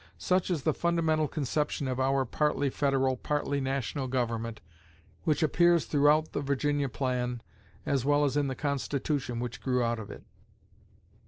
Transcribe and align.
Such 0.17 0.49
is 0.49 0.63
the 0.63 0.73
fundamental 0.73 1.27
conception 1.27 1.87
of 1.87 1.99
our 1.99 2.25
partly 2.25 2.71
Federal, 2.71 3.15
partly 3.17 3.61
National 3.61 4.07
Government, 4.07 4.59
which 5.25 5.43
appears 5.43 5.85
throughout 5.85 6.31
the 6.31 6.41
Virginia 6.41 6.89
plan, 6.89 7.39
as 7.85 8.03
well 8.03 8.25
as 8.25 8.35
in 8.35 8.47
the 8.47 8.55
Constitution 8.55 9.39
which 9.39 9.61
grew 9.61 9.83
out 9.83 9.99
of 9.99 10.09
it. 10.09 10.23